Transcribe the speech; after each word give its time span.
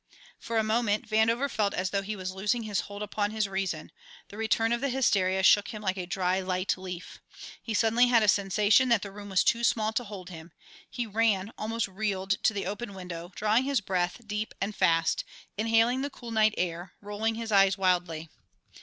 For 0.39 0.57
a 0.57 0.63
moment 0.63 1.07
Vandover 1.07 1.47
felt 1.47 1.75
as 1.75 1.91
though 1.91 2.01
he 2.01 2.15
was 2.15 2.31
losing 2.33 2.63
his 2.63 2.79
hold 2.79 3.03
upon 3.03 3.29
his 3.29 3.47
reason; 3.47 3.91
the 4.29 4.35
return 4.37 4.71
of 4.71 4.81
the 4.81 4.89
hysteria 4.89 5.43
shook 5.43 5.67
him 5.67 5.83
like 5.83 5.95
a 5.95 6.07
dry, 6.07 6.39
light 6.39 6.75
leaf. 6.75 7.19
He 7.61 7.75
suddenly 7.75 8.07
had 8.07 8.23
a 8.23 8.27
sensation 8.27 8.89
that 8.89 9.03
the 9.03 9.11
room 9.11 9.29
was 9.29 9.43
too 9.43 9.63
small 9.63 9.93
to 9.93 10.03
hold 10.03 10.31
him; 10.31 10.53
he 10.89 11.05
ran, 11.05 11.53
almost 11.55 11.87
reeled, 11.87 12.41
to 12.45 12.51
the 12.51 12.65
open 12.65 12.95
window, 12.95 13.31
drawing 13.35 13.65
his 13.65 13.79
breath 13.79 14.19
deep 14.25 14.55
and 14.59 14.75
fast, 14.75 15.23
inhaling 15.55 16.01
the 16.01 16.09
cool 16.09 16.31
night 16.31 16.55
air, 16.57 16.93
rolling 17.03 17.35
his 17.35 17.51
eyes 17.51 17.77
wildly. 17.77 18.27